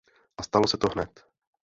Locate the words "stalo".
0.43-0.65